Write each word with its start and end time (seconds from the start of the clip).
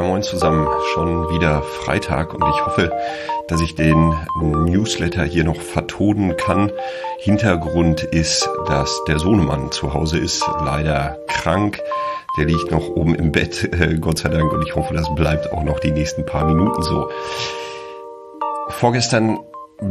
Ja, 0.00 0.06
moin 0.06 0.22
zusammen. 0.22 0.66
Schon 0.94 1.28
wieder 1.28 1.60
Freitag 1.60 2.32
und 2.32 2.42
ich 2.48 2.64
hoffe, 2.64 2.90
dass 3.48 3.60
ich 3.60 3.74
den 3.74 4.14
Newsletter 4.40 5.24
hier 5.24 5.44
noch 5.44 5.60
vertonen 5.60 6.38
kann. 6.38 6.72
Hintergrund 7.18 8.04
ist, 8.04 8.48
dass 8.66 9.04
der 9.06 9.18
Sohnemann 9.18 9.70
zu 9.72 9.92
Hause 9.92 10.16
ist, 10.16 10.42
leider 10.64 11.18
krank. 11.28 11.82
Der 12.38 12.46
liegt 12.46 12.70
noch 12.70 12.88
oben 12.88 13.14
im 13.14 13.30
Bett, 13.30 13.62
äh, 13.74 13.98
Gott 14.00 14.16
sei 14.16 14.30
Dank, 14.30 14.50
und 14.50 14.66
ich 14.66 14.74
hoffe, 14.74 14.94
das 14.94 15.14
bleibt 15.14 15.52
auch 15.52 15.64
noch 15.64 15.80
die 15.80 15.92
nächsten 15.92 16.24
paar 16.24 16.46
Minuten 16.46 16.80
so. 16.80 17.10
Vorgestern 18.70 19.38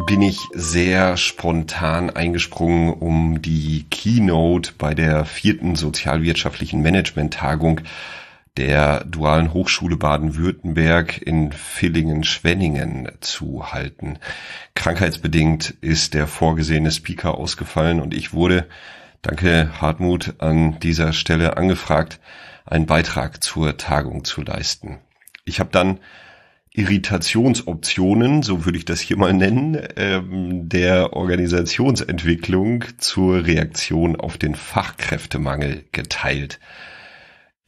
bin 0.07 0.23
ich 0.23 0.39
sehr 0.55 1.17
spontan 1.17 2.09
eingesprungen, 2.09 2.93
um 2.93 3.43
die 3.43 3.85
Keynote 3.91 4.71
bei 4.75 4.95
der 4.95 5.25
vierten 5.25 5.75
sozialwirtschaftlichen 5.75 6.81
Management-Tagung 6.81 7.81
der 8.59 9.05
Dualen 9.05 9.53
Hochschule 9.53 9.95
Baden-Württemberg 9.95 11.21
in 11.21 11.53
Villingen-Schwenningen 11.53 13.09
zu 13.21 13.71
halten. 13.71 14.19
Krankheitsbedingt 14.75 15.75
ist 15.79 16.13
der 16.13 16.27
vorgesehene 16.27 16.91
Speaker 16.91 17.35
ausgefallen 17.35 18.01
und 18.01 18.13
ich 18.13 18.33
wurde, 18.33 18.67
danke 19.21 19.71
Hartmut, 19.79 20.33
an 20.39 20.77
dieser 20.81 21.13
Stelle 21.13 21.55
angefragt, 21.55 22.19
einen 22.65 22.85
Beitrag 22.85 23.41
zur 23.41 23.77
Tagung 23.77 24.25
zu 24.25 24.41
leisten. 24.41 24.97
Ich 25.45 25.61
habe 25.61 25.69
dann 25.71 25.99
Irritationsoptionen, 26.73 28.43
so 28.43 28.65
würde 28.65 28.77
ich 28.77 28.83
das 28.83 28.99
hier 28.99 29.15
mal 29.15 29.33
nennen, 29.33 29.81
ähm, 29.95 30.67
der 30.67 31.13
Organisationsentwicklung 31.13 32.83
zur 32.97 33.45
Reaktion 33.45 34.17
auf 34.17 34.37
den 34.37 34.55
Fachkräftemangel 34.55 35.85
geteilt. 35.93 36.59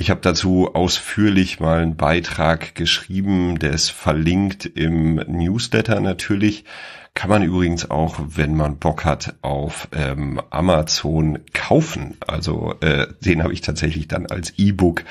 Ich 0.01 0.09
habe 0.09 0.21
dazu 0.21 0.73
ausführlich 0.73 1.59
mal 1.59 1.83
einen 1.83 1.95
Beitrag 1.95 2.73
geschrieben, 2.73 3.59
der 3.59 3.69
ist 3.69 3.91
verlinkt 3.91 4.65
im 4.65 5.17
Newsletter 5.27 5.99
natürlich. 5.99 6.65
Kann 7.13 7.29
man 7.29 7.43
übrigens 7.43 7.91
auch, 7.91 8.19
wenn 8.19 8.55
man 8.55 8.79
Bock 8.79 9.05
hat, 9.05 9.35
auf 9.43 9.89
ähm, 9.95 10.41
Amazon 10.49 11.37
kaufen. 11.53 12.17
Also 12.25 12.73
äh, 12.81 13.09
den 13.19 13.43
habe 13.43 13.53
ich 13.53 13.61
tatsächlich 13.61 14.07
dann 14.07 14.25
als 14.25 14.57
E-Book 14.57 15.03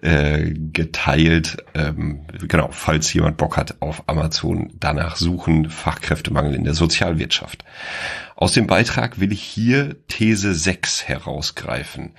äh, 0.00 0.52
geteilt. 0.52 1.56
Ähm, 1.74 2.20
genau, 2.46 2.68
falls 2.70 3.12
jemand 3.12 3.38
Bock 3.38 3.56
hat, 3.56 3.82
auf 3.82 4.04
Amazon 4.06 4.72
danach 4.78 5.16
suchen, 5.16 5.70
Fachkräftemangel 5.70 6.54
in 6.54 6.62
der 6.62 6.74
Sozialwirtschaft. 6.74 7.64
Aus 8.36 8.52
dem 8.52 8.68
Beitrag 8.68 9.18
will 9.18 9.32
ich 9.32 9.42
hier 9.42 9.96
These 10.06 10.54
6 10.54 11.08
herausgreifen. 11.08 12.12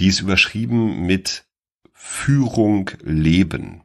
Die 0.00 0.06
ist 0.06 0.20
überschrieben 0.20 1.02
mit 1.06 1.45
Führung 2.08 2.90
leben. 3.02 3.82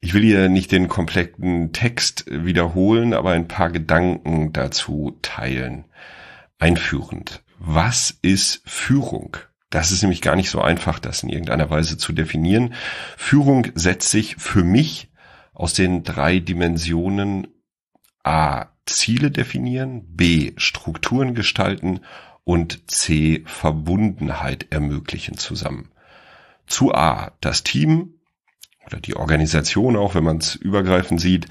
Ich 0.00 0.14
will 0.14 0.22
hier 0.22 0.48
nicht 0.48 0.72
den 0.72 0.88
kompletten 0.88 1.72
Text 1.72 2.24
wiederholen, 2.28 3.12
aber 3.12 3.30
ein 3.30 3.48
paar 3.48 3.70
Gedanken 3.70 4.52
dazu 4.52 5.16
teilen. 5.22 5.84
Einführend. 6.58 7.42
Was 7.58 8.18
ist 8.22 8.62
Führung? 8.64 9.36
Das 9.70 9.92
ist 9.92 10.02
nämlich 10.02 10.22
gar 10.22 10.36
nicht 10.36 10.50
so 10.50 10.60
einfach, 10.60 10.98
das 10.98 11.22
in 11.22 11.28
irgendeiner 11.28 11.70
Weise 11.70 11.98
zu 11.98 12.12
definieren. 12.12 12.74
Führung 13.16 13.68
setzt 13.74 14.10
sich 14.10 14.36
für 14.36 14.64
mich 14.64 15.10
aus 15.52 15.74
den 15.74 16.02
drei 16.02 16.38
Dimensionen 16.38 17.46
A. 18.24 18.66
Ziele 18.86 19.30
definieren, 19.30 20.16
B. 20.16 20.52
Strukturen 20.56 21.34
gestalten 21.34 22.00
und 22.44 22.90
C. 22.90 23.42
Verbundenheit 23.46 24.66
ermöglichen 24.70 25.36
zusammen 25.36 25.90
zu 26.66 26.94
A. 26.94 27.32
Das 27.40 27.62
Team 27.64 28.14
oder 28.86 29.00
die 29.00 29.16
Organisation 29.16 29.96
auch, 29.96 30.14
wenn 30.14 30.24
man 30.24 30.38
es 30.38 30.54
übergreifend 30.54 31.20
sieht, 31.20 31.46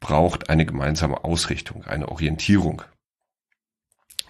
braucht 0.00 0.50
eine 0.50 0.66
gemeinsame 0.66 1.24
Ausrichtung, 1.24 1.84
eine 1.84 2.08
Orientierung. 2.08 2.82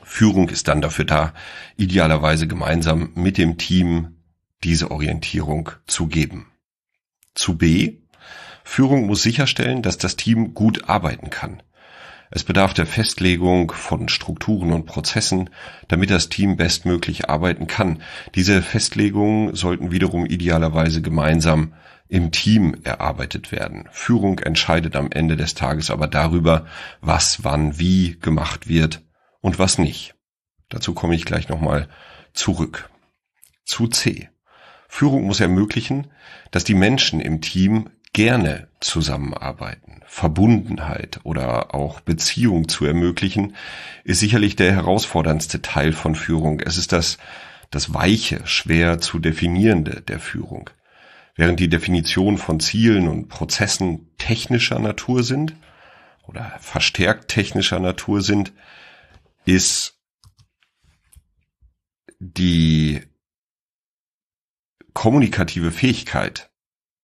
Führung 0.03 0.49
ist 0.49 0.69
dann 0.69 0.81
dafür 0.81 1.05
da, 1.05 1.35
idealerweise 1.77 2.47
gemeinsam 2.47 3.11
mit 3.15 3.39
dem 3.39 3.59
Team 3.59 4.23
diese 4.63 4.91
Orientierung 4.91 5.71
zu 5.87 6.07
geben. 6.07 6.47
Zu 7.35 7.59
B. 7.59 7.99
Führung 8.65 9.07
muss 9.07 9.23
sicherstellen, 9.23 9.83
dass 9.83 9.99
das 9.99 10.17
Team 10.17 10.55
gut 10.55 10.89
arbeiten 10.89 11.31
kann. 11.31 11.63
Es 12.31 12.45
bedarf 12.45 12.75
der 12.75 12.87
Festlegung 12.87 13.71
von 13.71 14.09
Strukturen 14.09 14.73
und 14.73 14.87
Prozessen, 14.87 15.51
damit 15.89 16.11
das 16.11 16.29
Team 16.29 16.57
bestmöglich 16.57 17.29
arbeiten 17.31 17.67
kann. 17.67 18.03
Diese 18.35 18.63
Festlegungen 18.63 19.55
sollten 19.55 19.93
wiederum 19.93 20.27
idealerweise 20.27 21.03
gemeinsam 21.03 21.75
im 22.09 22.31
Team 22.33 22.77
erarbeitet 22.85 23.53
werden. 23.53 23.89
Führung 23.91 24.39
entscheidet 24.39 24.97
am 24.97 25.11
Ende 25.11 25.37
des 25.37 25.55
Tages 25.55 25.91
aber 25.91 26.07
darüber, 26.07 26.67
was 27.01 27.45
wann 27.45 27.79
wie 27.79 28.19
gemacht 28.21 28.69
wird 28.69 29.03
und 29.41 29.59
was 29.59 29.79
nicht. 29.79 30.15
Dazu 30.69 30.95
komme 30.95 31.15
ich 31.15 31.25
gleich 31.25 31.49
nochmal 31.49 31.89
zurück. 32.33 32.91
Zu 33.65 33.89
C. 33.89 34.29
Führung 34.89 35.25
muss 35.25 35.41
ermöglichen, 35.41 36.09
dass 36.51 36.65
die 36.65 36.75
Menschen 36.75 37.21
im 37.21 37.41
Team 37.41 37.91
gerne 38.17 38.67
zusammenarbeiten. 38.81 40.01
Verbundenheit 40.07 41.21
oder 41.25 41.75
auch 41.75 42.01
Beziehung 42.01 42.67
zu 42.67 42.87
ermöglichen, 42.87 43.55
ist 44.05 44.21
sicherlich 44.21 44.57
der 44.57 44.73
herausforderndste 44.73 45.61
Teil 45.61 45.93
von 45.93 46.15
Führung. 46.15 46.61
Es 46.61 46.79
ist 46.79 46.93
das, 46.93 47.19
das 47.71 47.93
weiche, 47.93 48.41
schwer 48.47 49.03
zu 49.03 49.19
definierende 49.19 50.01
der 50.01 50.19
Führung. 50.19 50.71
Während 51.35 51.61
die 51.61 51.69
Definition 51.69 52.39
von 52.39 52.59
Zielen 52.59 53.07
und 53.07 53.29
Prozessen 53.29 54.09
technischer 54.17 54.79
Natur 54.79 55.23
sind 55.23 55.55
oder 56.27 56.57
verstärkt 56.59 57.29
technischer 57.29 57.81
Natur 57.81 58.23
sind, 58.23 58.55
ist 59.45 60.01
die 62.19 63.03
kommunikative 64.95 65.71
Fähigkeit 65.71 66.49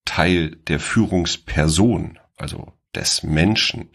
Teil 0.05 0.57
der 0.67 0.79
Führungsperson, 0.79 2.19
also 2.37 2.73
des 2.95 3.23
Menschen. 3.23 3.89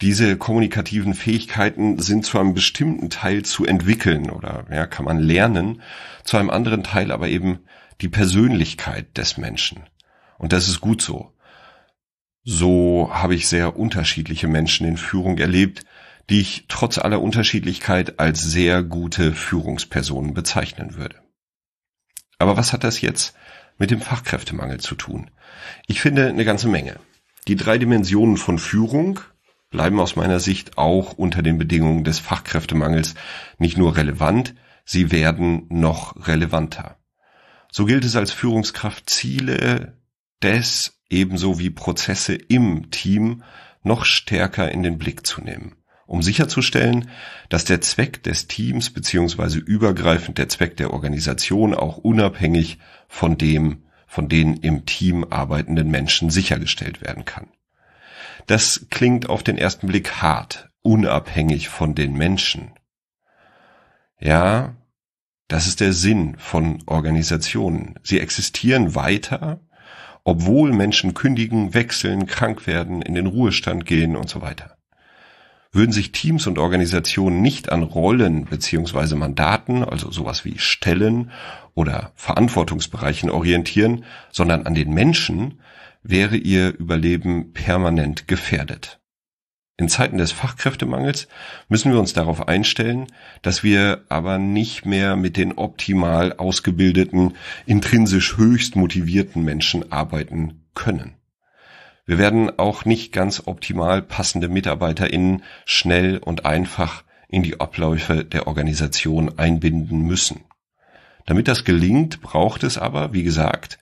Diese 0.00 0.36
kommunikativen 0.36 1.14
Fähigkeiten 1.14 1.98
sind 1.98 2.24
zu 2.24 2.38
einem 2.38 2.54
bestimmten 2.54 3.10
Teil 3.10 3.44
zu 3.44 3.64
entwickeln 3.64 4.30
oder 4.30 4.66
ja, 4.70 4.86
kann 4.86 5.04
man 5.04 5.18
lernen, 5.18 5.82
zu 6.22 6.36
einem 6.36 6.50
anderen 6.50 6.84
Teil 6.84 7.10
aber 7.10 7.28
eben 7.28 7.60
die 8.00 8.08
Persönlichkeit 8.08 9.16
des 9.16 9.38
Menschen. 9.38 9.84
Und 10.38 10.52
das 10.52 10.68
ist 10.68 10.80
gut 10.80 11.02
so. 11.02 11.34
So 12.44 13.10
habe 13.12 13.34
ich 13.34 13.48
sehr 13.48 13.76
unterschiedliche 13.76 14.46
Menschen 14.46 14.86
in 14.86 14.96
Führung 14.96 15.38
erlebt, 15.38 15.84
die 16.30 16.40
ich 16.40 16.66
trotz 16.68 16.98
aller 16.98 17.20
Unterschiedlichkeit 17.20 18.20
als 18.20 18.42
sehr 18.42 18.82
gute 18.82 19.32
Führungspersonen 19.32 20.32
bezeichnen 20.32 20.94
würde. 20.94 21.16
Aber 22.38 22.56
was 22.56 22.72
hat 22.72 22.84
das 22.84 23.00
jetzt 23.00 23.34
mit 23.78 23.90
dem 23.90 24.00
Fachkräftemangel 24.00 24.80
zu 24.80 24.94
tun? 24.94 25.30
Ich 25.86 26.00
finde 26.00 26.28
eine 26.28 26.44
ganze 26.44 26.68
Menge. 26.68 26.96
Die 27.46 27.56
drei 27.56 27.78
Dimensionen 27.78 28.36
von 28.36 28.58
Führung 28.58 29.20
bleiben 29.70 30.00
aus 30.00 30.16
meiner 30.16 30.40
Sicht 30.40 30.78
auch 30.78 31.12
unter 31.14 31.42
den 31.42 31.58
Bedingungen 31.58 32.04
des 32.04 32.18
Fachkräftemangels 32.18 33.14
nicht 33.58 33.78
nur 33.78 33.96
relevant, 33.96 34.54
sie 34.84 35.10
werden 35.12 35.66
noch 35.68 36.26
relevanter. 36.26 36.98
So 37.70 37.84
gilt 37.84 38.04
es 38.04 38.16
als 38.16 38.32
Führungskraft 38.32 39.10
Ziele 39.10 39.98
des 40.42 41.00
ebenso 41.10 41.58
wie 41.58 41.70
Prozesse 41.70 42.34
im 42.34 42.90
Team 42.90 43.42
noch 43.82 44.04
stärker 44.04 44.70
in 44.70 44.82
den 44.82 44.98
Blick 44.98 45.26
zu 45.26 45.42
nehmen, 45.42 45.76
um 46.06 46.22
sicherzustellen, 46.22 47.10
dass 47.48 47.64
der 47.64 47.80
Zweck 47.80 48.22
des 48.22 48.46
Teams 48.46 48.90
beziehungsweise 48.90 49.58
übergreifend 49.58 50.38
der 50.38 50.48
Zweck 50.48 50.76
der 50.76 50.92
Organisation 50.92 51.74
auch 51.74 51.98
unabhängig 51.98 52.78
von 53.08 53.36
dem 53.36 53.82
von 54.08 54.28
den 54.28 54.56
im 54.56 54.86
Team 54.86 55.24
arbeitenden 55.28 55.90
Menschen 55.90 56.30
sichergestellt 56.30 57.02
werden 57.02 57.26
kann. 57.26 57.48
Das 58.46 58.86
klingt 58.90 59.28
auf 59.28 59.42
den 59.42 59.58
ersten 59.58 59.86
Blick 59.86 60.22
hart, 60.22 60.70
unabhängig 60.80 61.68
von 61.68 61.94
den 61.94 62.14
Menschen. 62.14 62.72
Ja, 64.18 64.74
das 65.46 65.66
ist 65.66 65.80
der 65.80 65.92
Sinn 65.92 66.36
von 66.38 66.82
Organisationen. 66.86 67.98
Sie 68.02 68.18
existieren 68.18 68.94
weiter, 68.94 69.60
obwohl 70.24 70.72
Menschen 70.72 71.12
kündigen, 71.12 71.74
wechseln, 71.74 72.26
krank 72.26 72.66
werden, 72.66 73.02
in 73.02 73.14
den 73.14 73.26
Ruhestand 73.26 73.84
gehen 73.84 74.16
und 74.16 74.30
so 74.30 74.40
weiter. 74.40 74.77
Würden 75.70 75.92
sich 75.92 76.12
Teams 76.12 76.46
und 76.46 76.58
Organisationen 76.58 77.42
nicht 77.42 77.70
an 77.70 77.82
Rollen 77.82 78.46
beziehungsweise 78.46 79.16
Mandaten, 79.16 79.84
also 79.84 80.10
sowas 80.10 80.44
wie 80.44 80.58
Stellen 80.58 81.30
oder 81.74 82.12
Verantwortungsbereichen 82.14 83.28
orientieren, 83.28 84.04
sondern 84.32 84.66
an 84.66 84.74
den 84.74 84.92
Menschen, 84.94 85.60
wäre 86.02 86.36
ihr 86.36 86.78
Überleben 86.78 87.52
permanent 87.52 88.28
gefährdet. 88.28 88.98
In 89.76 89.88
Zeiten 89.88 90.18
des 90.18 90.32
Fachkräftemangels 90.32 91.28
müssen 91.68 91.92
wir 91.92 92.00
uns 92.00 92.12
darauf 92.12 92.48
einstellen, 92.48 93.06
dass 93.42 93.62
wir 93.62 94.04
aber 94.08 94.38
nicht 94.38 94.86
mehr 94.86 95.14
mit 95.14 95.36
den 95.36 95.52
optimal 95.52 96.32
ausgebildeten, 96.32 97.36
intrinsisch 97.64 98.38
höchst 98.38 98.74
motivierten 98.74 99.44
Menschen 99.44 99.92
arbeiten 99.92 100.64
können. 100.74 101.17
Wir 102.08 102.16
werden 102.16 102.58
auch 102.58 102.86
nicht 102.86 103.12
ganz 103.12 103.42
optimal 103.44 104.00
passende 104.00 104.48
MitarbeiterInnen 104.48 105.42
schnell 105.66 106.16
und 106.16 106.46
einfach 106.46 107.04
in 107.28 107.42
die 107.42 107.60
Abläufe 107.60 108.24
der 108.24 108.46
Organisation 108.46 109.38
einbinden 109.38 110.00
müssen. 110.00 110.40
Damit 111.26 111.48
das 111.48 111.64
gelingt, 111.66 112.22
braucht 112.22 112.62
es 112.62 112.78
aber, 112.78 113.12
wie 113.12 113.24
gesagt, 113.24 113.78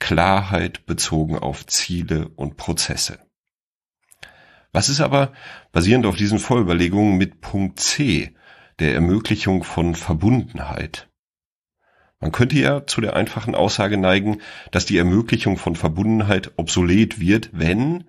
Klarheit 0.00 0.86
bezogen 0.86 1.38
auf 1.38 1.66
Ziele 1.66 2.26
und 2.34 2.56
Prozesse. 2.56 3.20
Was 4.72 4.88
ist 4.88 5.00
aber, 5.00 5.32
basierend 5.70 6.04
auf 6.04 6.16
diesen 6.16 6.40
Vorüberlegungen, 6.40 7.16
mit 7.16 7.40
Punkt 7.40 7.78
C, 7.78 8.34
der 8.80 8.94
Ermöglichung 8.94 9.62
von 9.62 9.94
Verbundenheit? 9.94 11.07
Man 12.20 12.32
könnte 12.32 12.58
ja 12.58 12.86
zu 12.86 13.00
der 13.00 13.14
einfachen 13.14 13.54
Aussage 13.54 13.96
neigen, 13.96 14.40
dass 14.72 14.86
die 14.86 14.98
Ermöglichung 14.98 15.56
von 15.56 15.76
Verbundenheit 15.76 16.52
obsolet 16.56 17.20
wird, 17.20 17.50
wenn 17.52 18.04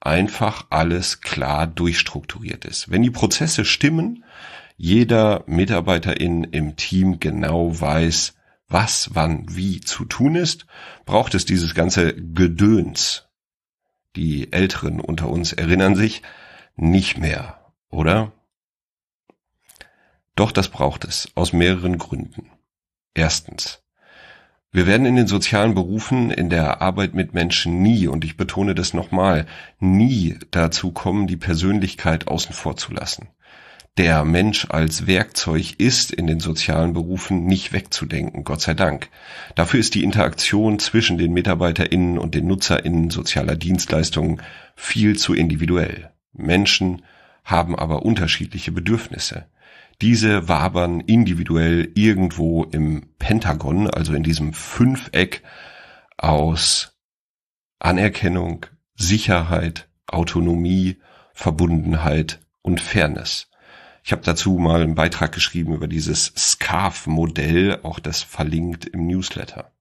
einfach 0.00 0.66
alles 0.70 1.20
klar 1.22 1.66
durchstrukturiert 1.66 2.64
ist. 2.64 2.90
Wenn 2.90 3.02
die 3.02 3.10
Prozesse 3.10 3.64
stimmen, 3.64 4.24
jeder 4.76 5.42
Mitarbeiterin 5.46 6.44
im 6.44 6.76
Team 6.76 7.18
genau 7.18 7.80
weiß, 7.80 8.34
was 8.68 9.10
wann 9.14 9.46
wie 9.48 9.80
zu 9.80 10.04
tun 10.04 10.34
ist, 10.34 10.66
braucht 11.06 11.34
es 11.34 11.44
dieses 11.44 11.74
ganze 11.74 12.14
Gedöns, 12.14 13.28
die 14.16 14.52
Älteren 14.52 15.00
unter 15.00 15.28
uns 15.28 15.52
erinnern 15.52 15.94
sich, 15.94 16.22
nicht 16.74 17.16
mehr, 17.16 17.72
oder? 17.88 18.32
Doch 20.34 20.52
das 20.52 20.68
braucht 20.68 21.04
es, 21.04 21.30
aus 21.34 21.54
mehreren 21.54 21.96
Gründen. 21.96 22.50
Erstens. 23.16 23.82
Wir 24.70 24.86
werden 24.86 25.06
in 25.06 25.16
den 25.16 25.26
sozialen 25.26 25.74
Berufen, 25.74 26.30
in 26.30 26.50
der 26.50 26.82
Arbeit 26.82 27.14
mit 27.14 27.34
Menschen 27.34 27.82
nie, 27.82 28.06
und 28.06 28.24
ich 28.24 28.36
betone 28.36 28.74
das 28.74 28.94
nochmal, 28.94 29.46
nie 29.80 30.38
dazu 30.50 30.92
kommen, 30.92 31.26
die 31.26 31.36
Persönlichkeit 31.36 32.28
außen 32.28 32.52
vor 32.52 32.76
zu 32.76 32.92
lassen 32.92 33.28
der 33.96 34.24
Mensch 34.24 34.66
als 34.68 35.06
Werkzeug 35.06 35.74
ist 35.78 36.10
in 36.12 36.26
den 36.26 36.38
sozialen 36.38 36.92
Berufen 36.92 37.46
nicht 37.46 37.72
wegzudenken, 37.72 38.44
Gott 38.44 38.60
sei 38.60 38.74
Dank. 38.74 39.08
Dafür 39.54 39.80
ist 39.80 39.94
die 39.94 40.04
Interaktion 40.04 40.78
zwischen 40.78 41.16
den 41.16 41.32
MitarbeiterInnen 41.32 42.18
und 42.18 42.34
den 42.34 42.46
NutzerInnen 42.46 43.10
sozialer 43.10 43.56
Dienstleistungen 43.56 44.42
viel 44.74 45.16
zu 45.16 45.32
individuell. 45.32 46.10
Menschen 46.34 47.02
haben 47.42 47.74
aber 47.74 48.04
unterschiedliche 48.04 48.70
Bedürfnisse. 48.70 49.46
Diese 50.02 50.48
wabern 50.48 51.00
individuell 51.00 51.90
irgendwo 51.94 52.64
im 52.64 53.08
Pentagon, 53.18 53.88
also 53.88 54.12
in 54.12 54.22
diesem 54.22 54.52
Fünfeck 54.52 55.42
aus 56.18 56.98
Anerkennung, 57.78 58.66
Sicherheit, 58.94 59.88
Autonomie, 60.06 60.98
Verbundenheit 61.32 62.40
und 62.62 62.80
Fairness. 62.80 63.50
Ich 64.04 64.12
habe 64.12 64.22
dazu 64.22 64.52
mal 64.58 64.82
einen 64.82 64.94
Beitrag 64.94 65.32
geschrieben 65.32 65.74
über 65.74 65.88
dieses 65.88 66.32
Scarf-Modell, 66.36 67.80
auch 67.82 67.98
das 67.98 68.22
verlinkt 68.22 68.84
im 68.84 69.06
Newsletter. 69.06 69.72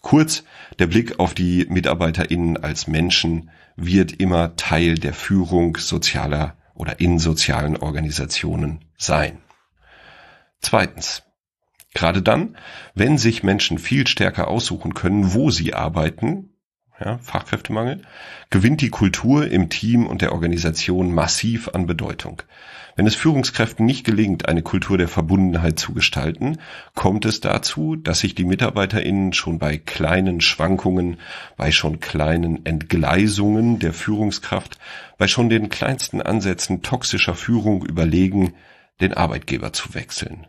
Kurz, 0.00 0.44
der 0.78 0.88
Blick 0.88 1.20
auf 1.20 1.32
die 1.32 1.66
MitarbeiterInnen 1.68 2.56
als 2.56 2.88
Menschen 2.88 3.50
wird 3.76 4.12
immer 4.12 4.56
Teil 4.56 4.96
der 4.96 5.14
Führung 5.14 5.76
sozialer 5.76 6.56
oder 6.74 7.00
in 7.00 7.18
sozialen 7.18 7.76
Organisationen 7.76 8.84
sein. 8.96 9.38
Zweitens. 10.60 11.22
Gerade 11.94 12.22
dann, 12.22 12.56
wenn 12.94 13.18
sich 13.18 13.42
Menschen 13.42 13.78
viel 13.78 14.06
stärker 14.06 14.48
aussuchen 14.48 14.94
können, 14.94 15.34
wo 15.34 15.50
sie 15.50 15.74
arbeiten, 15.74 16.56
ja, 16.98 17.18
Fachkräftemangel, 17.18 18.00
gewinnt 18.48 18.80
die 18.80 18.88
Kultur 18.88 19.46
im 19.50 19.68
Team 19.68 20.06
und 20.06 20.22
der 20.22 20.32
Organisation 20.32 21.12
massiv 21.12 21.68
an 21.68 21.86
Bedeutung. 21.86 22.42
Wenn 22.94 23.06
es 23.06 23.14
Führungskräften 23.14 23.86
nicht 23.86 24.04
gelingt, 24.04 24.48
eine 24.48 24.62
Kultur 24.62 24.98
der 24.98 25.08
Verbundenheit 25.08 25.78
zu 25.78 25.94
gestalten, 25.94 26.58
kommt 26.94 27.24
es 27.24 27.40
dazu, 27.40 27.96
dass 27.96 28.20
sich 28.20 28.34
die 28.34 28.44
MitarbeiterInnen 28.44 29.32
schon 29.32 29.58
bei 29.58 29.78
kleinen 29.78 30.40
Schwankungen, 30.40 31.18
bei 31.56 31.72
schon 31.72 32.00
kleinen 32.00 32.66
Entgleisungen 32.66 33.78
der 33.78 33.94
Führungskraft, 33.94 34.78
bei 35.16 35.26
schon 35.26 35.48
den 35.48 35.70
kleinsten 35.70 36.20
Ansätzen 36.20 36.82
toxischer 36.82 37.34
Führung 37.34 37.86
überlegen, 37.86 38.54
den 39.00 39.14
Arbeitgeber 39.14 39.72
zu 39.72 39.94
wechseln. 39.94 40.46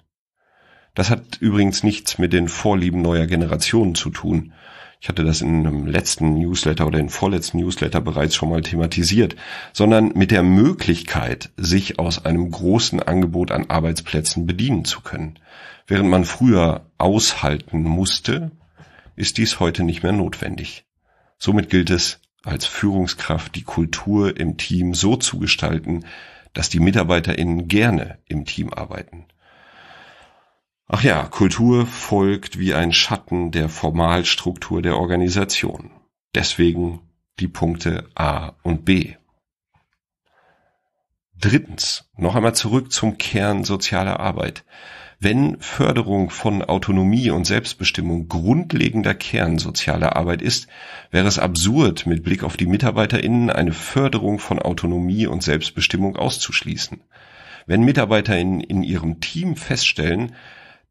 Das 0.96 1.10
hat 1.10 1.38
übrigens 1.40 1.84
nichts 1.84 2.18
mit 2.18 2.34
den 2.34 2.50
Vorlieben 2.50 3.02
neuer 3.02 3.26
Generationen 3.26 3.96
zu 3.96 4.10
tun. 4.10 4.54
Ich 5.04 5.10
hatte 5.10 5.26
das 5.26 5.42
in 5.42 5.68
einem 5.68 5.86
letzten 5.86 6.36
Newsletter 6.36 6.88
oder 6.88 6.98
in 6.98 7.10
vorletzten 7.10 7.58
Newsletter 7.58 8.00
bereits 8.00 8.36
schon 8.36 8.48
mal 8.48 8.62
thematisiert, 8.62 9.36
sondern 9.74 10.14
mit 10.16 10.32
der 10.32 10.44
Möglichkeit, 10.44 11.50
sich 11.58 12.00
aus 12.00 12.24
einem 12.24 12.50
großen 12.50 13.04
Angebot 13.04 13.52
an 13.52 13.70
Arbeitsplätzen 13.70 14.48
bedienen 14.48 14.86
zu 14.86 15.02
können. 15.02 15.40
Während 15.88 16.10
man 16.10 16.24
früher 16.24 16.86
aushalten 17.00 17.84
musste, 17.84 18.52
ist 19.18 19.38
dies 19.38 19.60
heute 19.60 19.84
nicht 19.84 20.04
mehr 20.04 20.14
notwendig. 20.14 20.86
Somit 21.38 21.70
gilt 21.70 21.90
es, 21.90 22.22
als 22.46 22.66
Führungskraft 22.66 23.56
die 23.56 23.64
Kultur 23.64 24.38
im 24.38 24.56
Team 24.56 24.94
so 24.94 25.18
zu 25.18 25.38
gestalten, 25.38 26.06
dass 26.54 26.70
die 26.70 26.80
MitarbeiterInnen 26.80 27.68
gerne 27.68 28.20
im 28.30 28.46
Team 28.46 28.72
arbeiten. 28.72 29.26
Ach 30.96 31.02
ja, 31.02 31.24
Kultur 31.24 31.88
folgt 31.88 32.60
wie 32.60 32.76
ein 32.76 32.94
Schatten 32.94 33.50
der 33.50 33.68
Formalstruktur 33.68 34.84
der 34.84 34.96
Organisation. 34.96 35.90
Deswegen 36.36 37.00
die 37.40 37.48
Punkte 37.48 38.08
A 38.14 38.52
und 38.62 38.86
B. 38.86 39.16
Drittens, 41.36 42.12
noch 42.16 42.36
einmal 42.36 42.54
zurück 42.54 42.92
zum 42.92 43.18
Kern 43.18 43.64
sozialer 43.64 44.20
Arbeit. 44.20 44.66
Wenn 45.20 45.60
Förderung 45.60 46.30
von 46.30 46.62
Autonomie 46.62 47.32
und 47.32 47.48
Selbstbestimmung 47.48 48.28
grundlegender 48.28 49.16
Kern 49.16 49.58
sozialer 49.58 50.16
Arbeit 50.16 50.44
ist, 50.44 50.68
wäre 51.10 51.28
es 51.28 51.40
absurd, 51.40 52.06
mit 52.06 52.22
Blick 52.22 52.44
auf 52.44 52.56
die 52.56 52.68
MitarbeiterInnen 52.68 53.50
eine 53.50 53.74
Förderung 53.74 54.38
von 54.38 54.60
Autonomie 54.60 55.26
und 55.26 55.42
Selbstbestimmung 55.42 56.18
auszuschließen. 56.18 57.02
Wenn 57.66 57.82
MitarbeiterInnen 57.82 58.62
in 58.62 58.84
ihrem 58.84 59.22
Team 59.22 59.56
feststellen, 59.56 60.36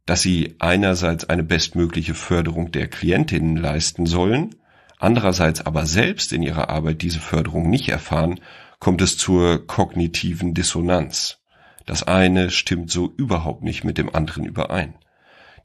dass 0.06 0.22
sie 0.22 0.56
einerseits 0.58 1.24
eine 1.28 1.42
bestmögliche 1.44 2.14
Förderung 2.14 2.72
der 2.72 2.88
Klientinnen 2.88 3.56
leisten 3.56 4.06
sollen, 4.06 4.54
andererseits 4.98 5.64
aber 5.64 5.86
selbst 5.86 6.32
in 6.32 6.42
ihrer 6.42 6.70
Arbeit 6.70 7.02
diese 7.02 7.20
Förderung 7.20 7.70
nicht 7.70 7.88
erfahren, 7.88 8.40
kommt 8.78 9.00
es 9.00 9.16
zur 9.16 9.66
kognitiven 9.66 10.54
Dissonanz. 10.54 11.38
Das 11.86 12.02
eine 12.02 12.50
stimmt 12.50 12.90
so 12.90 13.12
überhaupt 13.16 13.62
nicht 13.62 13.84
mit 13.84 13.98
dem 13.98 14.14
anderen 14.14 14.44
überein. 14.44 14.94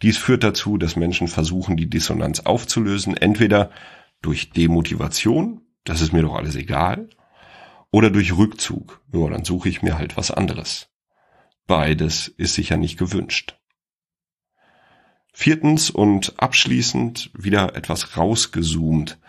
Dies 0.01 0.17
führt 0.17 0.43
dazu, 0.43 0.77
dass 0.77 0.95
Menschen 0.95 1.27
versuchen, 1.27 1.77
die 1.77 1.89
Dissonanz 1.89 2.41
aufzulösen, 2.41 3.17
entweder 3.17 3.71
durch 4.21 4.51
Demotivation, 4.51 5.61
das 5.83 6.01
ist 6.01 6.13
mir 6.13 6.21
doch 6.21 6.35
alles 6.35 6.55
egal, 6.55 7.09
oder 7.91 8.09
durch 8.09 8.37
Rückzug, 8.37 9.01
ja, 9.11 9.27
dann 9.29 9.45
suche 9.45 9.69
ich 9.69 9.81
mir 9.81 9.97
halt 9.97 10.17
was 10.17 10.29
anderes. 10.29 10.89
Beides 11.65 12.27
ist 12.27 12.53
sicher 12.53 12.77
nicht 12.77 12.97
gewünscht. 12.97 13.56
Viertens 15.39 15.91
und 15.91 16.33
abschließend 16.37 17.29
wieder 17.37 17.75
etwas 17.75 18.17
rausgezoomt. 18.17 19.19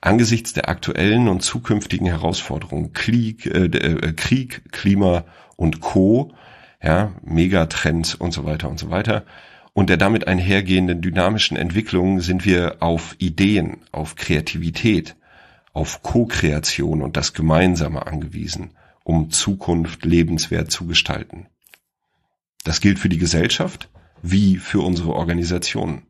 Angesichts 0.00 0.52
der 0.52 0.68
aktuellen 0.68 1.26
und 1.26 1.42
zukünftigen 1.42 2.06
Herausforderungen 2.06 2.92
Krieg, 2.92 3.46
äh, 3.46 3.64
äh, 3.64 4.12
Krieg, 4.12 4.62
Klima 4.70 5.24
und 5.56 5.80
Co., 5.80 6.32
ja, 6.80 7.14
Megatrends 7.24 8.14
und 8.14 8.30
so 8.30 8.44
weiter 8.44 8.68
und 8.70 8.78
so 8.78 8.90
weiter, 8.90 9.24
und 9.72 9.90
der 9.90 9.96
damit 9.96 10.28
einhergehenden 10.28 11.02
dynamischen 11.02 11.56
Entwicklungen 11.56 12.20
sind 12.20 12.44
wir 12.44 12.76
auf 12.78 13.16
Ideen, 13.18 13.78
auf 13.90 14.14
Kreativität, 14.14 15.16
auf 15.72 16.04
Co-Kreation 16.04 17.02
und 17.02 17.16
das 17.16 17.32
Gemeinsame 17.32 18.06
angewiesen, 18.06 18.70
um 19.02 19.30
Zukunft 19.30 20.04
lebenswert 20.04 20.70
zu 20.70 20.86
gestalten. 20.86 21.46
Das 22.62 22.80
gilt 22.80 23.00
für 23.00 23.08
die 23.08 23.18
Gesellschaft, 23.18 23.88
wie 24.22 24.56
für 24.56 24.80
unsere 24.80 25.14
Organisationen. 25.14 26.06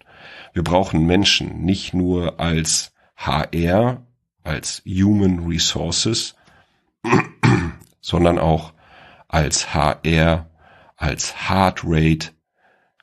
Wir 0.52 0.64
brauchen 0.64 1.06
Menschen 1.06 1.64
nicht 1.64 1.94
nur 1.94 2.40
als 2.40 2.92
HR, 3.16 4.06
als 4.42 4.82
Human 4.86 5.46
Resources, 5.46 6.34
sondern 8.00 8.38
auch 8.38 8.72
als 9.28 9.74
HR, 9.74 10.50
als 10.96 11.48
Heart 11.48 11.82
Rate, 11.84 12.30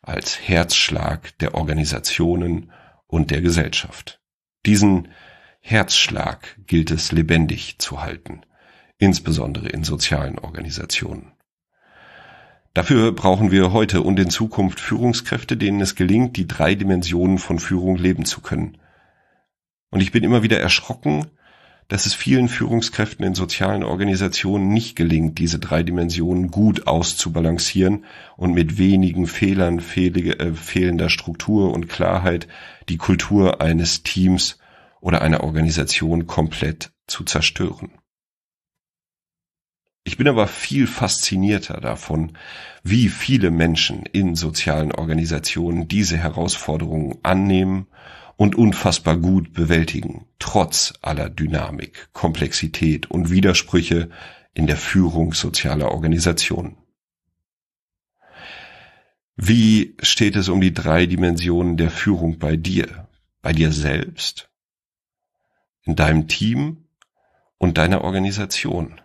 als 0.01 0.47
Herzschlag 0.47 1.37
der 1.39 1.55
Organisationen 1.55 2.71
und 3.07 3.31
der 3.31 3.41
Gesellschaft. 3.41 4.21
Diesen 4.65 5.09
Herzschlag 5.61 6.57
gilt 6.65 6.91
es 6.91 7.11
lebendig 7.11 7.79
zu 7.79 8.01
halten, 8.01 8.41
insbesondere 8.97 9.69
in 9.69 9.83
sozialen 9.83 10.39
Organisationen. 10.39 11.33
Dafür 12.77 13.11
brauchen 13.11 13.49
wir 13.49 13.73
heute 13.73 14.03
und 14.03 14.19
in 14.19 14.29
Zukunft 14.29 14.79
Führungskräfte, 14.79 15.57
denen 15.57 15.81
es 15.81 15.95
gelingt, 15.95 16.37
die 16.37 16.45
drei 16.45 16.75
Dimensionen 16.75 17.39
von 17.39 17.57
Führung 17.57 17.97
leben 17.97 18.23
zu 18.23 18.39
können. 18.39 18.77
Und 19.89 20.01
ich 20.01 20.11
bin 20.11 20.23
immer 20.23 20.43
wieder 20.43 20.59
erschrocken, 20.59 21.25
dass 21.87 22.05
es 22.05 22.13
vielen 22.13 22.47
Führungskräften 22.47 23.25
in 23.25 23.33
sozialen 23.33 23.83
Organisationen 23.83 24.69
nicht 24.69 24.95
gelingt, 24.95 25.39
diese 25.39 25.57
drei 25.57 25.81
Dimensionen 25.81 26.51
gut 26.51 26.85
auszubalancieren 26.85 28.05
und 28.35 28.53
mit 28.53 28.77
wenigen 28.77 29.25
Fehlern, 29.25 29.79
äh, 29.79 30.53
fehlender 30.53 31.09
Struktur 31.09 31.73
und 31.73 31.89
Klarheit 31.89 32.47
die 32.89 32.97
Kultur 32.97 33.59
eines 33.59 34.03
Teams 34.03 34.59
oder 35.01 35.23
einer 35.23 35.43
Organisation 35.43 36.27
komplett 36.27 36.91
zu 37.07 37.23
zerstören. 37.23 37.89
Ich 40.17 40.19
bin 40.19 40.29
aber 40.29 40.47
viel 40.47 40.87
faszinierter 40.87 41.79
davon, 41.79 42.35
wie 42.81 43.07
viele 43.07 43.51
Menschen 43.51 44.03
in 44.07 44.33
sozialen 44.33 44.91
Organisationen 44.91 45.87
diese 45.87 46.17
Herausforderungen 46.17 47.19
annehmen 47.21 47.85
und 48.35 48.55
unfassbar 48.55 49.15
gut 49.15 49.53
bewältigen, 49.53 50.25
trotz 50.39 50.95
aller 51.03 51.29
Dynamik, 51.29 52.09
Komplexität 52.13 53.11
und 53.11 53.29
Widersprüche 53.29 54.09
in 54.55 54.65
der 54.65 54.77
Führung 54.77 55.35
sozialer 55.35 55.91
Organisationen. 55.91 56.77
Wie 59.35 59.95
steht 60.01 60.35
es 60.35 60.49
um 60.49 60.61
die 60.61 60.73
drei 60.73 61.05
Dimensionen 61.05 61.77
der 61.77 61.91
Führung 61.91 62.39
bei 62.39 62.55
dir, 62.55 63.07
bei 63.43 63.53
dir 63.53 63.71
selbst, 63.71 64.49
in 65.83 65.95
deinem 65.95 66.27
Team 66.27 66.87
und 67.59 67.77
deiner 67.77 68.01
Organisation? 68.03 68.99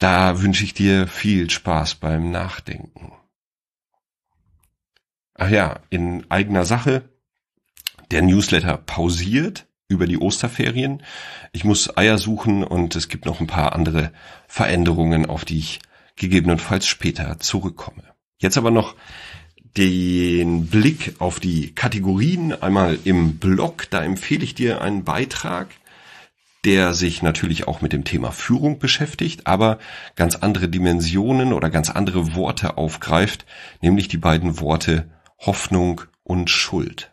Da 0.00 0.40
wünsche 0.40 0.64
ich 0.64 0.72
dir 0.72 1.06
viel 1.06 1.50
Spaß 1.50 1.96
beim 1.96 2.30
Nachdenken. 2.30 3.12
Ach 5.34 5.50
ja, 5.50 5.80
in 5.90 6.24
eigener 6.30 6.64
Sache. 6.64 7.10
Der 8.10 8.22
Newsletter 8.22 8.78
pausiert 8.78 9.66
über 9.88 10.06
die 10.06 10.16
Osterferien. 10.16 11.02
Ich 11.52 11.64
muss 11.64 11.98
Eier 11.98 12.16
suchen 12.16 12.64
und 12.64 12.96
es 12.96 13.08
gibt 13.08 13.26
noch 13.26 13.40
ein 13.40 13.46
paar 13.46 13.74
andere 13.74 14.10
Veränderungen, 14.48 15.26
auf 15.26 15.44
die 15.44 15.58
ich 15.58 15.80
gegebenenfalls 16.16 16.86
später 16.86 17.38
zurückkomme. 17.38 18.04
Jetzt 18.38 18.56
aber 18.56 18.70
noch 18.70 18.96
den 19.76 20.66
Blick 20.68 21.16
auf 21.18 21.40
die 21.40 21.74
Kategorien 21.74 22.54
einmal 22.62 22.98
im 23.04 23.36
Blog. 23.36 23.86
Da 23.90 24.02
empfehle 24.02 24.44
ich 24.44 24.54
dir 24.54 24.80
einen 24.80 25.04
Beitrag 25.04 25.68
der 26.64 26.94
sich 26.94 27.22
natürlich 27.22 27.66
auch 27.66 27.80
mit 27.80 27.92
dem 27.92 28.04
Thema 28.04 28.32
Führung 28.32 28.78
beschäftigt, 28.78 29.46
aber 29.46 29.78
ganz 30.16 30.36
andere 30.36 30.68
Dimensionen 30.68 31.52
oder 31.52 31.70
ganz 31.70 31.90
andere 31.90 32.34
Worte 32.34 32.76
aufgreift, 32.76 33.46
nämlich 33.80 34.08
die 34.08 34.18
beiden 34.18 34.60
Worte 34.60 35.10
Hoffnung 35.38 36.02
und 36.22 36.50
Schuld. 36.50 37.12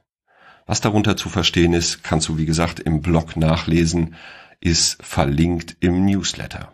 Was 0.66 0.82
darunter 0.82 1.16
zu 1.16 1.30
verstehen 1.30 1.74
ist, 1.74 2.04
kannst 2.04 2.28
du 2.28 2.38
wie 2.38 2.46
gesagt 2.46 2.82
im 2.82 3.02
Blog 3.02 3.38
nachlesen, 3.38 4.16
ist 4.60 5.02
verlinkt 5.02 5.78
im 5.80 6.06
Newsletter. 6.06 6.74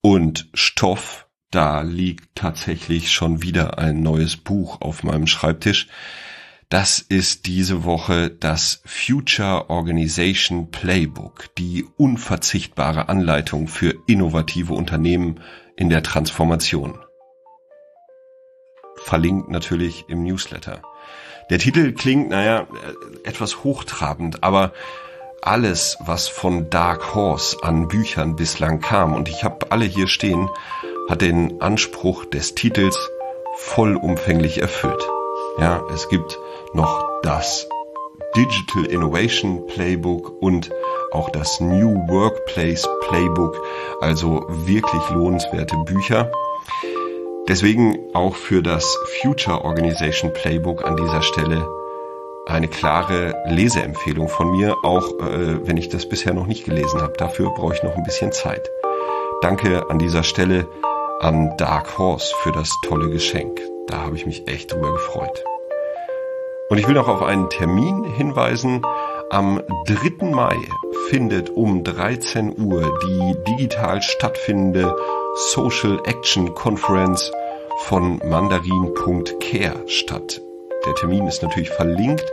Und 0.00 0.48
Stoff, 0.54 1.28
da 1.50 1.82
liegt 1.82 2.34
tatsächlich 2.34 3.12
schon 3.12 3.42
wieder 3.42 3.78
ein 3.78 4.02
neues 4.02 4.36
Buch 4.36 4.80
auf 4.80 5.02
meinem 5.02 5.26
Schreibtisch. 5.26 5.88
Das 6.72 7.00
ist 7.00 7.44
diese 7.44 7.84
Woche 7.84 8.30
das 8.30 8.80
Future 8.86 9.68
Organization 9.68 10.70
Playbook, 10.70 11.54
die 11.58 11.84
unverzichtbare 11.98 13.10
Anleitung 13.10 13.68
für 13.68 13.94
innovative 14.06 14.72
Unternehmen 14.72 15.40
in 15.76 15.90
der 15.90 16.02
Transformation. 16.02 16.98
Verlinkt 19.04 19.50
natürlich 19.50 20.06
im 20.08 20.22
Newsletter. 20.22 20.80
Der 21.50 21.58
Titel 21.58 21.92
klingt, 21.92 22.30
naja, 22.30 22.66
etwas 23.22 23.64
hochtrabend, 23.64 24.42
aber 24.42 24.72
alles, 25.42 25.98
was 26.00 26.26
von 26.28 26.70
Dark 26.70 27.14
Horse 27.14 27.58
an 27.62 27.86
Büchern 27.86 28.34
bislang 28.34 28.80
kam, 28.80 29.12
und 29.12 29.28
ich 29.28 29.44
habe 29.44 29.70
alle 29.72 29.84
hier 29.84 30.08
stehen, 30.08 30.48
hat 31.10 31.20
den 31.20 31.60
Anspruch 31.60 32.24
des 32.24 32.54
Titels 32.54 32.96
vollumfänglich 33.58 34.62
erfüllt. 34.62 35.06
Ja, 35.58 35.82
es 35.92 36.08
gibt 36.08 36.38
noch 36.74 37.04
das 37.22 37.68
Digital 38.36 38.86
Innovation 38.86 39.66
Playbook 39.66 40.32
und 40.40 40.70
auch 41.12 41.30
das 41.30 41.60
New 41.60 41.94
Workplace 42.08 42.88
Playbook, 43.08 43.56
also 44.00 44.46
wirklich 44.48 45.10
lohnenswerte 45.10 45.76
Bücher. 45.84 46.30
Deswegen 47.48 47.98
auch 48.14 48.34
für 48.34 48.62
das 48.62 48.96
Future 49.20 49.64
Organization 49.64 50.32
Playbook 50.32 50.84
an 50.84 50.96
dieser 50.96 51.22
Stelle 51.22 51.68
eine 52.46 52.68
klare 52.68 53.34
Leseempfehlung 53.46 54.28
von 54.28 54.50
mir, 54.52 54.76
auch 54.82 55.18
äh, 55.20 55.66
wenn 55.66 55.76
ich 55.76 55.88
das 55.88 56.08
bisher 56.08 56.32
noch 56.32 56.46
nicht 56.46 56.64
gelesen 56.64 57.02
habe. 57.02 57.12
Dafür 57.16 57.50
brauche 57.50 57.74
ich 57.74 57.82
noch 57.82 57.94
ein 57.94 58.04
bisschen 58.04 58.32
Zeit. 58.32 58.70
Danke 59.42 59.90
an 59.90 59.98
dieser 59.98 60.22
Stelle 60.22 60.66
an 61.20 61.54
Dark 61.58 61.98
Horse 61.98 62.32
für 62.42 62.52
das 62.52 62.70
tolle 62.86 63.10
Geschenk. 63.10 63.60
Da 63.86 63.98
habe 64.02 64.16
ich 64.16 64.26
mich 64.26 64.48
echt 64.48 64.72
drüber 64.72 64.92
gefreut. 64.92 65.44
Und 66.72 66.78
ich 66.78 66.88
will 66.88 66.94
noch 66.94 67.08
auf 67.08 67.20
einen 67.20 67.50
Termin 67.50 68.02
hinweisen. 68.02 68.80
Am 69.28 69.60
3. 69.88 70.24
Mai 70.30 70.56
findet 71.10 71.50
um 71.50 71.84
13 71.84 72.58
Uhr 72.58 72.98
die 73.04 73.34
digital 73.46 74.00
stattfindende 74.00 74.96
Social 75.34 76.00
Action 76.06 76.54
Conference 76.54 77.30
von 77.80 78.22
mandarin.care 78.24 79.86
statt. 79.86 80.40
Der 80.86 80.94
Termin 80.94 81.26
ist 81.26 81.42
natürlich 81.42 81.68
verlinkt. 81.68 82.24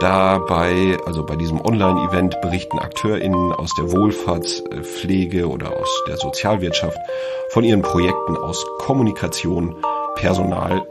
Dabei, 0.00 0.98
also 1.06 1.24
bei 1.24 1.36
diesem 1.36 1.58
Online-Event, 1.58 2.42
berichten 2.42 2.78
AkteurInnen 2.78 3.54
aus 3.54 3.72
der 3.78 3.90
Wohlfahrtspflege 3.90 5.48
oder 5.48 5.74
aus 5.74 5.88
der 6.06 6.18
Sozialwirtschaft 6.18 6.98
von 7.48 7.64
ihren 7.64 7.80
Projekten 7.80 8.36
aus 8.36 8.66
Kommunikation, 8.80 9.76
Personal, 10.16 10.86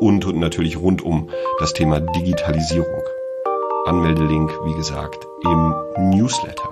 und 0.00 0.34
natürlich 0.34 0.78
rund 0.78 1.02
um 1.02 1.30
das 1.58 1.72
Thema 1.72 2.00
Digitalisierung. 2.00 3.02
Anmeldelink, 3.86 4.52
wie 4.64 4.74
gesagt, 4.74 5.26
im 5.44 5.74
Newsletter. 6.10 6.70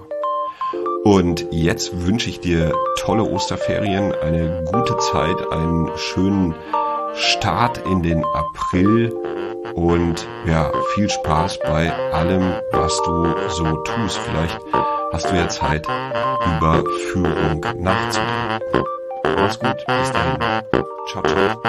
Und 1.04 1.46
jetzt 1.50 2.06
wünsche 2.06 2.30
ich 2.30 2.40
dir 2.40 2.72
tolle 3.00 3.24
Osterferien, 3.24 4.12
eine 4.12 4.64
gute 4.72 4.96
Zeit, 4.98 5.36
einen 5.50 5.90
schönen 5.96 6.54
Start 7.14 7.78
in 7.86 8.02
den 8.02 8.24
April 8.24 9.12
und 9.74 10.26
ja, 10.46 10.70
viel 10.94 11.10
Spaß 11.10 11.58
bei 11.60 11.92
allem, 12.12 12.54
was 12.70 12.96
du 13.04 13.34
so 13.48 13.76
tust. 13.82 14.18
Vielleicht 14.18 14.60
hast 15.12 15.30
du 15.30 15.34
ja 15.34 15.48
Zeit, 15.48 15.86
über 15.86 16.84
Führung 17.12 17.60
nachzudenken. 17.78 19.01
Mach's 19.24 19.58
gut, 19.58 19.84
bis 19.86 20.12
dahin. 20.12 20.38
Ciao, 21.08 21.22
ciao. 21.22 21.62